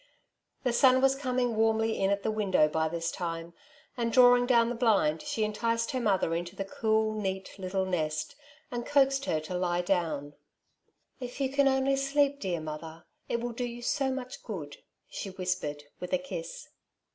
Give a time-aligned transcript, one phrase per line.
[0.63, 3.53] The sun was coming warmly in at the window by this time,
[3.95, 8.33] and drawing down the blind she enticed her mother into the cool, neat little nest^
[8.71, 10.33] and coaxed her to \io doTm* 86" Two Sides to every Question!^
[11.19, 14.77] li If you can only sleep, dear mother, it will do you so much good/'
[15.07, 16.69] she whispered, with a kiss.